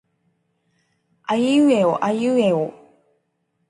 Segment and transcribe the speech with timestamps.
[1.25, 2.73] あいうえおあいうえお